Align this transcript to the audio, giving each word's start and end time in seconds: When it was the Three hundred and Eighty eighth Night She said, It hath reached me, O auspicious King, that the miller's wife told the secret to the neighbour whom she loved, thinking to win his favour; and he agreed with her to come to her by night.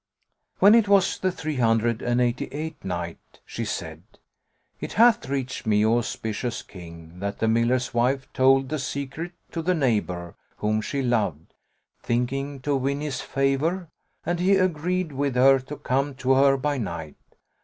When 0.57 0.73
it 0.73 0.87
was 0.87 1.19
the 1.19 1.31
Three 1.31 1.57
hundred 1.57 2.01
and 2.01 2.19
Eighty 2.19 2.45
eighth 2.51 2.83
Night 2.83 3.39
She 3.45 3.63
said, 3.65 4.01
It 4.79 4.93
hath 4.93 5.29
reached 5.29 5.67
me, 5.67 5.85
O 5.85 5.99
auspicious 5.99 6.63
King, 6.63 7.19
that 7.19 7.37
the 7.37 7.47
miller's 7.47 7.93
wife 7.93 8.27
told 8.33 8.69
the 8.69 8.79
secret 8.79 9.33
to 9.51 9.61
the 9.61 9.75
neighbour 9.75 10.33
whom 10.57 10.81
she 10.81 11.03
loved, 11.03 11.53
thinking 12.01 12.61
to 12.61 12.75
win 12.75 12.99
his 13.01 13.21
favour; 13.21 13.89
and 14.25 14.39
he 14.39 14.55
agreed 14.55 15.11
with 15.11 15.35
her 15.35 15.59
to 15.59 15.75
come 15.77 16.15
to 16.15 16.33
her 16.33 16.57
by 16.57 16.79
night. 16.79 17.17